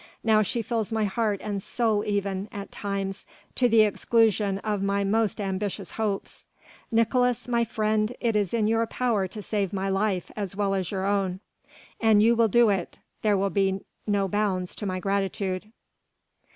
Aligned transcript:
Now 0.23 0.41
she 0.41 0.63
fills 0.63 0.91
my 0.91 1.03
heart 1.03 1.41
and 1.43 1.61
soul 1.61 2.03
even 2.05 2.49
at 2.51 2.71
times 2.71 3.27
to 3.53 3.69
the 3.69 3.81
exclusion 3.81 4.57
of 4.63 4.81
my 4.81 5.03
most 5.03 5.39
ambitious 5.39 5.91
hopes. 5.91 6.45
Nicolaes 6.91 7.47
my 7.47 7.63
friend 7.63 8.11
it 8.19 8.35
is 8.35 8.51
in 8.51 8.65
your 8.67 8.87
power 8.87 9.27
to 9.27 9.43
save 9.43 9.71
my 9.71 9.89
life 9.89 10.31
as 10.35 10.55
well 10.55 10.73
as 10.73 10.89
your 10.89 11.05
own: 11.05 11.39
an 11.99 12.19
you 12.19 12.35
will 12.35 12.47
do 12.47 12.69
it, 12.69 12.97
there 13.21 13.37
will 13.37 13.51
be 13.51 13.81
no 14.07 14.27
bounds 14.27 14.73
to 14.77 14.87
my 14.87 14.99
gratitude." 14.99 15.71